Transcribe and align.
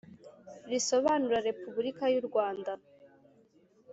R 0.69 0.71
isobanura 0.79 1.45
Repubulika 1.49 2.03
y’u 2.13 2.23
Rwanda. 2.27 2.71